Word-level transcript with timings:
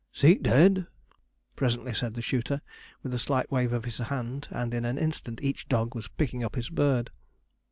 'Seek 0.11 0.41
dead!' 0.41 0.87
presently 1.55 1.93
said 1.93 2.15
the 2.15 2.23
shooter, 2.23 2.61
with 3.03 3.13
a 3.13 3.19
slight 3.19 3.51
wave 3.51 3.71
of 3.71 3.85
his 3.85 3.99
hand; 3.99 4.47
and 4.49 4.73
in 4.73 4.83
an 4.83 4.97
instant 4.97 5.39
each 5.43 5.69
dog 5.69 5.93
was 5.93 6.07
picking 6.07 6.43
up 6.43 6.55
his 6.55 6.71
bird. 6.71 7.11